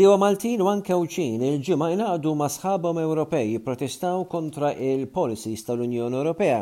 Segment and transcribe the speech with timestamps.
[0.00, 6.60] Bdiewa Maltin u anke uċin il-ġimgħa jnaqdu ma' sħabhom Ewropej jipprotestaw kontra il-policies tal-Unjoni Ewropea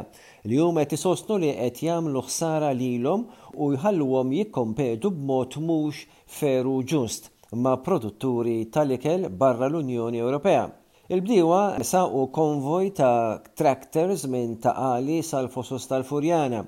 [0.50, 3.22] li hum qed isostnu li qed jagħmlu ħsara lilhom
[3.62, 6.00] u jħalluhom jikkompetu b'mod mhux
[6.40, 7.30] feru ġust
[7.62, 10.66] ma' produtturi tal-ikel barra l-Unjoni Ewropea.
[11.07, 11.61] il bdiwa
[11.93, 16.66] saqu konvoj ta' tractors minn taqali sal-fosos tal-Furjana.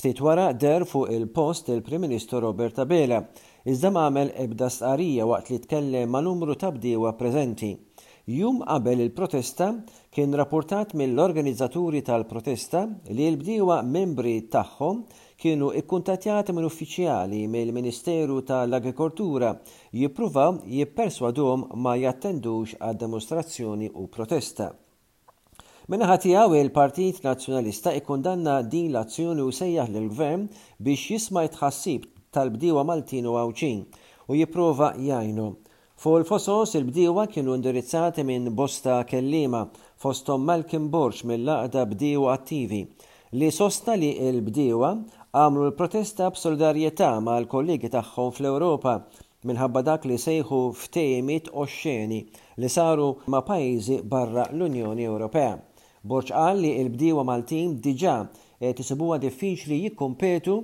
[0.00, 3.24] Ftit wara der fuq il-post il-Prim Ministru Robert Abela
[3.68, 7.74] iżda għamel ebda stqarija waqt li tkellem ma' numru ta' bdiewa preżenti.
[8.30, 9.66] Jum qabel il-protesta
[10.14, 15.02] kien rapportat mill-organizzaturi tal-protesta li l-bdiewa membri tagħhom
[15.40, 19.50] kienu ikkuntatjat minn uffiċjali mill-Ministeru tal-Agrikoltura
[19.96, 24.70] jippruvaw jipperswadhom ma jattendux għad demonstrazzjoni u protesta.
[25.90, 30.46] Minnaħa tiegħu il-Partit Nazzjonalista ikkundanna din l-azzjoni u sejjaħ lill gvern
[30.78, 33.80] biex jisma' jitħassib tal bdiwa Maltin u Awċin
[34.30, 35.48] u jipprova jajnu.
[36.00, 39.66] Fu il-fosos il-bdiewa kienu indirizzati minn bosta kellima
[40.00, 42.84] fostom Malkin Borx mill-laqda bdiewa attivi
[43.38, 44.90] li sosta li il bdiwa
[45.36, 48.94] għamlu l-protesta b'solidarjetà mal kollegi tagħhom fl-Ewropa
[49.50, 52.22] minħabba dak li sejħu ftejmit xeni
[52.64, 55.58] li saru ma' pajjiżi barra l-Unjoni Ewropea.
[56.06, 58.16] Borċ qal li bdiwa mal Maltin diġà
[58.62, 60.54] Eh, tisibuwa diffiċli jikkompetu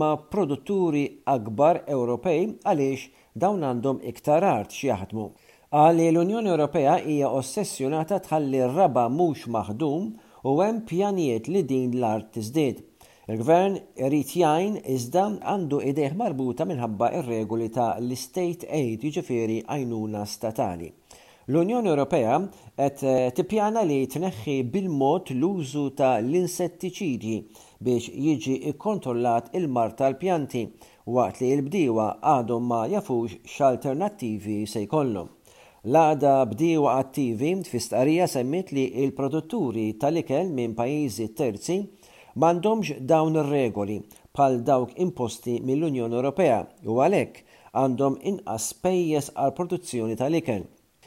[0.00, 1.00] ma' produtturi
[1.32, 3.02] akbar Ewropej għaliex
[3.42, 5.26] dawn għandhom iktar art xjaħdmu.
[5.80, 10.06] Għalli l-Unjoni Ewropea hija ossessjonata tħalli r-raba mhux maħdum
[10.48, 12.80] u hemm pjanijiet li din l-art tiżdied.
[13.28, 13.76] Il-gvern
[14.08, 20.88] irid jgħin iżda għandu idejh marbuta minħabba ir-regoli ta' l-state aid jiġifieri għajnuna statali.
[21.52, 22.36] L-Unjoni Ewropea
[22.80, 27.34] qed eh, tippjana li tneħħi bil-mod l-użu ta' l-insettiċidi
[27.84, 30.62] biex jiġi ikkontrollat il-mar tal-pjanti
[31.16, 35.28] waqt li l-bdiewa għadhom ma jafux x'alternattivi se jkollhom.
[35.92, 41.76] L-għada bdiewa attivi fistqarija semmit li il-produtturi tal-ikel minn pajjiżi terzi
[42.40, 44.00] m'għandhomx dawn ir-regoli
[44.38, 47.44] bħal dawk imposti mill-Unjoni Ewropea u għalhekk
[47.82, 50.64] għandhom inqas pejjeż għal produzzjoni tal-ikel.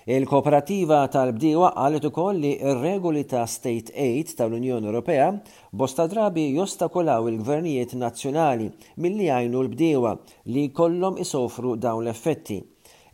[0.07, 5.31] Il-kooperativa tal bdiwa qalet ukoll li r-regoli ta' State Aid tal-Unjoni Ewropea
[5.73, 8.67] bosta drabi jostakolaw il-gvernijiet nazzjonali
[9.01, 10.11] milli għajnu l-bdiewa
[10.53, 12.59] li kollom isofru dawn l-effetti.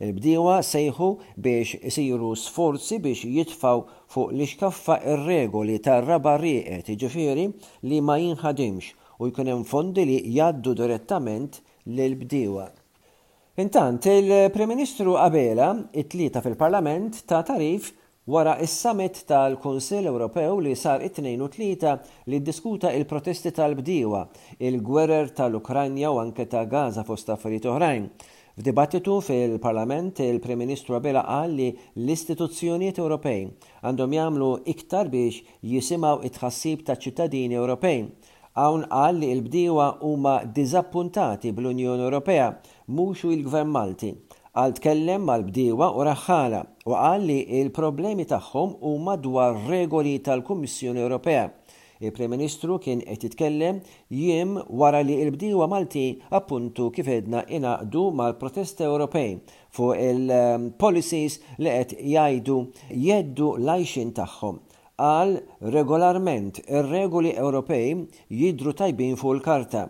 [0.04, 1.08] il bdiwa sejħu
[1.46, 7.48] biex isiru sforzi biex jitfaw fuq li xkaffa ir-regoli tar-raba rieqet ġifiri
[7.88, 12.68] li ma jinħadimx u jkun hemm fondi li jaddu direttament l bdiewa.
[13.56, 17.90] Intant, il prem Ministru Abela it-tlieta fil-Parlament ta' tarif
[18.24, 21.98] wara is-summit tal-Kunsill Ewropew li sar it-23
[22.32, 24.22] li diskuta il-protesti tal bdiwa
[24.56, 28.08] il-gwerer tal-Ukranja u anke ta' Gaza fost affarijiet oħrajn.
[28.56, 31.68] F'dibattitu fil-Parlament il-Prim Ministru Abela qal li
[32.00, 33.50] l-istituzzjonijiet Ewropej
[33.82, 35.44] għandhom jagħmlu iktar biex
[35.76, 38.06] jisimgħu it-tħassib ta' ċittadini Ewropej.
[38.52, 42.50] Hawn qal li l-bdiewa huma diżappuntati bl-Unjoni Ewropea
[42.96, 44.12] muxu il-Gvern Malti.
[44.52, 51.46] Għal tkellem mal-bdiewa u raħħala u qal li il-problemi tagħhom huma dwar regoli tal-Kummissjoni Ewropea.
[52.02, 53.78] Il-Prim Ministru kien qed jitkellem
[54.12, 56.04] jiem wara li l-bdiewa Malti
[56.38, 59.38] appuntu kif edna inaqdu mal protest Ewropej
[59.72, 62.58] fuq il-policies li qed jgħidu
[63.06, 64.60] jeddu lajxin tagħhom
[65.02, 65.38] għal
[65.78, 68.02] regolarment ir-regoli Ewropej
[68.42, 69.86] jidru tajbin fuq il-karta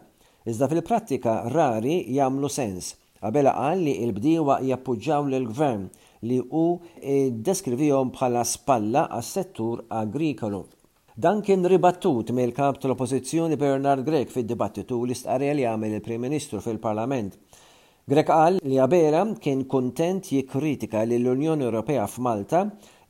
[0.51, 2.87] Iżda fil-prattika rari jagħmlu sens.
[3.23, 5.85] Qabel qal li l bdiwa jappoġġaw lill-gvern
[6.27, 6.63] li hu
[6.99, 10.65] eh, deskrivijom bħala spalla għas-settur agrikolu.
[11.15, 16.63] Dan kien ribattut mill kap tal-oppożizzjoni Bernard Grek fid-dibattitu li stqarja li għamil il-Prim Ministru
[16.65, 17.37] fil-Parlament.
[18.11, 22.65] Grek qal li għabela kien kontent jikkritika li l-Unjoni Ewropea f'Malta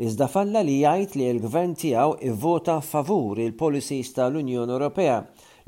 [0.04, 5.16] iżda falla li jgħid li l-gvern tiegħu ivvota favur il-policies tal-Unjoni Ewropea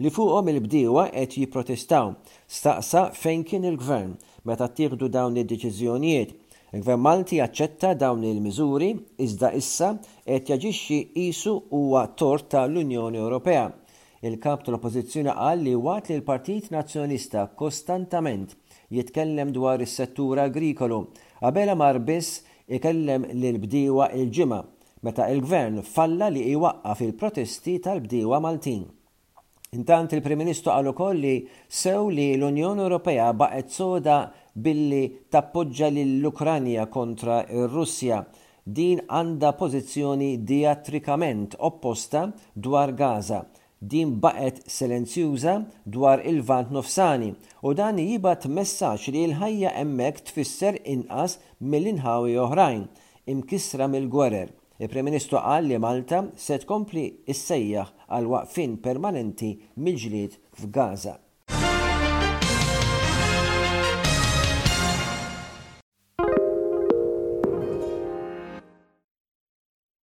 [0.02, 2.08] li fuqhom il-bdiewa qed jipprotestaw
[2.58, 4.16] staqsa fejn kien il-gvern
[4.48, 6.32] meta ttieħdu dawn id-deċiżjonijiet.
[6.74, 8.88] Il-Gvern Malti aċċetta dawn il-miżuri
[9.22, 9.92] iżda issa
[10.26, 13.68] qed jaġixxi qisu huwa tort tal-Unjoni Ewropea.
[14.26, 18.56] Il-kap tal-Oppożizzjoni qal li waqt li l-Partit Nazzjonista kostantament
[18.94, 20.98] jitkellem dwar is-settur agrikolu
[21.38, 24.60] qabela mar biss ikellem lil bdiewa il-ġimgħa
[25.06, 28.84] meta il-Gvern falla li iwaqqa fil-protesti tal-bdiewa Maltin.
[29.74, 31.24] Intant il-Prim-Ministru għal ukoll
[31.80, 34.18] sew li l-Unjoni Ewropea baqgħet soda
[34.66, 35.00] billi
[35.34, 38.20] tappoġġa lill-Ukranja kontra ir-Russja
[38.78, 42.22] din għanda pożizzjoni diatrikament opposta
[42.66, 43.40] dwar Gaza.
[43.94, 45.56] Din baqet silenzjuża
[45.96, 47.32] dwar il-vant nofsani
[47.66, 51.40] u dan jibat messaġġ li l-ħajja emmek tfisser inqas
[51.74, 52.84] mill-inħawi oħrajn
[53.34, 57.04] imkisra mill-gwerer Il-Prim Ministru qal li Malta se tkompli
[57.34, 59.52] issejjaħ għal waqfin permanenti
[59.86, 61.14] mill-ġlied f'Gaza.